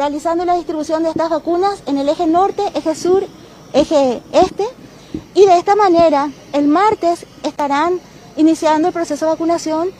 realizando 0.00 0.46
la 0.46 0.54
distribución 0.54 1.02
de 1.02 1.10
estas 1.10 1.28
vacunas 1.28 1.82
en 1.84 1.98
el 1.98 2.08
eje 2.08 2.26
norte, 2.26 2.62
eje 2.74 2.94
sur, 2.94 3.22
eje 3.74 4.22
este. 4.32 4.66
Y 5.34 5.44
de 5.44 5.58
esta 5.58 5.76
manera, 5.76 6.30
el 6.54 6.68
martes 6.68 7.26
estarán 7.42 8.00
iniciando 8.34 8.88
el 8.88 8.94
proceso 8.94 9.26
de 9.26 9.32
vacunación 9.32 9.90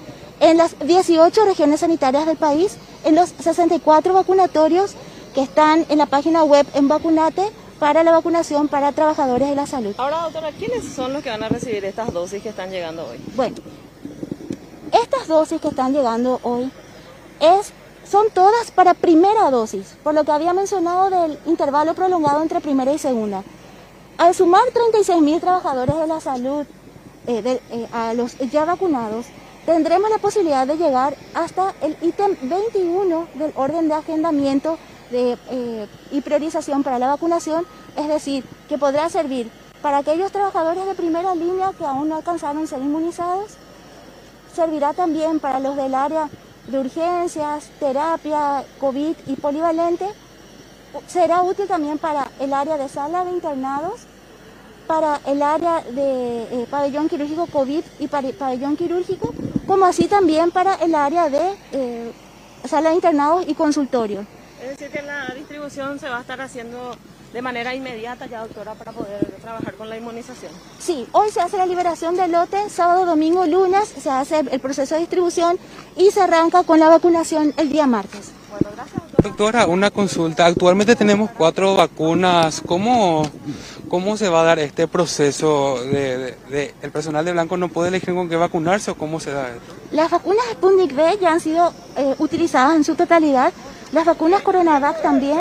en 0.41 0.57
las 0.57 0.75
18 0.79 1.45
regiones 1.45 1.81
sanitarias 1.81 2.25
del 2.25 2.39
país, 2.39 2.79
en 3.05 3.15
los 3.15 3.29
64 3.29 4.15
vacunatorios 4.15 4.95
que 5.35 5.43
están 5.43 5.85
en 5.91 5.99
la 5.99 6.07
página 6.07 6.45
web 6.45 6.67
en 6.73 6.89
Vacunate 6.89 7.51
para 7.79 8.03
la 8.03 8.13
vacunación 8.13 8.69
para 8.69 8.93
trabajadores 8.93 9.51
de 9.51 9.55
la 9.55 9.67
salud. 9.67 9.95
Ahora, 9.99 10.23
doctora, 10.23 10.51
¿quiénes 10.53 10.95
son 10.95 11.13
los 11.13 11.23
que 11.23 11.29
van 11.29 11.43
a 11.43 11.51
recibir 11.51 11.85
estas 11.85 12.11
dosis 12.11 12.43
que 12.43 12.49
están 12.49 12.71
llegando 12.71 13.07
hoy? 13.07 13.19
Bueno, 13.37 13.57
estas 14.93 15.29
dosis 15.29 15.61
que 15.61 15.69
están 15.69 15.93
llegando 15.93 16.41
hoy 16.43 16.73
es, 17.39 17.75
son 18.05 18.31
todas 18.31 18.71
para 18.71 18.95
primera 18.95 19.51
dosis, 19.51 19.97
por 20.03 20.15
lo 20.15 20.25
que 20.25 20.33
había 20.33 20.53
mencionado 20.53 21.11
del 21.11 21.39
intervalo 21.47 21.95
prolongado 21.95 22.43
entre 22.43 22.61
primera 22.61 22.93
y 22.93 22.99
segunda. 22.99 23.43
Al 24.19 24.35
sumar 24.35 24.65
36.000 24.75 25.41
trabajadores 25.41 25.97
de 25.97 26.07
la 26.07 26.21
salud 26.21 26.67
eh, 27.27 27.61
eh, 27.71 27.89
a 27.93 28.13
los 28.15 28.37
ya 28.39 28.65
vacunados, 28.65 29.27
tendremos 29.65 30.11
la 30.11 30.19
posibilidad 30.19 30.67
de 30.67 30.77
llegar 30.77 31.17
hasta 31.35 31.75
el 31.81 31.97
ítem 32.03 32.37
21 32.43 33.29
del 33.35 33.53
orden 33.57 33.89
de 33.89 33.95
agendamiento 33.95 34.79
de, 35.11 35.39
eh, 35.51 35.87
y 36.11 36.21
priorización 36.21 36.83
para 36.83 36.99
la 36.99 37.09
vacunación, 37.09 37.67
es 37.97 38.09
decir, 38.09 38.45
que 38.69 38.79
podrá 38.79 39.09
servir 39.09 39.51
para 39.83 39.99
aquellos 39.99 40.33
trabajadores 40.33 40.85
de 40.87 40.95
primera 40.95 41.35
línea 41.35 41.73
que 41.77 41.85
aún 41.85 42.09
no 42.09 42.17
alcanzaron 42.17 42.67
ser 42.67 42.81
inmunizados, 42.81 43.53
servirá 44.55 44.93
también 44.93 45.41
para 45.41 45.61
los 45.61 45.77
del 45.77 45.95
área 45.95 46.29
de 46.71 46.79
urgencias, 46.79 47.71
terapia, 47.79 48.65
COVID 48.79 49.15
y 49.27 49.35
polivalente, 49.37 50.07
será 51.07 51.43
útil 51.43 51.67
también 51.67 51.99
para 51.99 52.29
el 52.41 52.53
área 52.53 52.77
de 52.77 52.89
sala 52.89 53.25
de 53.25 53.33
internados, 53.33 54.01
para 54.87 55.21
el 55.27 55.43
área 55.43 55.83
de 55.83 56.43
eh, 56.43 56.67
pabellón 56.71 57.09
quirúrgico 57.09 57.47
COVID 57.47 57.85
y 58.01 58.09
pabellón 58.09 58.77
quirúrgico, 58.77 59.33
como 59.67 59.85
así 59.85 60.09
también 60.09 60.51
para 60.51 60.75
el 60.77 60.95
área 60.95 61.29
de 61.29 61.57
eh, 61.73 62.13
sala 62.65 62.91
de 62.91 62.97
internados 62.97 63.45
y 63.47 63.55
consultorio. 63.55 64.27
Es 64.63 64.71
decir, 64.71 64.91
que 64.91 65.03
la 65.03 65.27
distribución 65.35 65.99
se 65.99 66.09
va 66.09 66.19
a 66.19 66.21
estar 66.21 66.41
haciendo 66.41 66.97
de 67.33 67.43
manera 67.43 67.75
inmediata 67.75 68.27
ya, 68.27 68.41
doctora, 68.41 68.75
para 68.75 68.93
poder 68.93 69.25
trabajar 69.41 69.75
con 69.75 69.89
la 69.89 69.97
inmunización. 69.97 70.53
Sí, 70.79 71.07
hoy 71.13 71.31
se 71.31 71.41
hace 71.41 71.57
la 71.57 71.67
liberación 71.67 72.17
del 72.17 72.33
lote, 72.33 72.69
sábado, 72.69 73.07
domingo, 73.07 73.47
lunes, 73.47 73.89
se 73.89 74.11
hace 74.11 74.41
el 74.51 74.61
proceso 74.61 74.95
de 74.95 75.01
distribución 75.01 75.59
y 75.97 76.11
se 76.11 76.21
arranca 76.21 76.65
con 76.65 76.81
la 76.81 76.89
vacunación 76.89 77.55
el 77.57 77.71
día 77.71 77.87
martes. 77.87 78.33
Bueno, 78.51 78.69
gracias. 78.75 79.01
Doctora, 79.23 79.67
una 79.67 79.91
consulta. 79.91 80.47
Actualmente 80.47 80.97
tenemos 80.97 81.31
cuatro 81.31 81.77
vacunas. 81.77 82.63
¿Cómo, 82.65 83.23
cómo 83.89 84.17
se 84.17 84.31
va 84.31 84.41
a 84.41 84.45
dar 84.45 84.59
este 84.59 84.89
proceso 84.89 85.79
de, 85.85 86.75
el 86.81 86.91
personal 86.91 87.25
de 87.25 87.33
blanco 87.33 87.57
no 87.59 87.69
puede 87.69 87.89
elegir 87.89 88.15
con 88.15 88.31
qué 88.31 88.37
vacunarse 88.37 88.91
o 88.93 88.95
cómo 88.97 89.21
se 89.21 89.31
da 89.33 89.51
esto? 89.51 89.75
Las 89.93 90.11
vacunas 90.11 90.45
Sputnik 90.53 90.93
V 90.97 91.19
ya 91.21 91.33
han 91.33 91.41
sido 91.41 91.73
eh, 91.97 92.15
utilizadas 92.19 92.77
en 92.77 92.85
su 92.85 92.95
totalidad. 92.95 93.53
Las 93.93 94.07
vacunas 94.07 94.41
Coronavac 94.43 95.03
también 95.03 95.41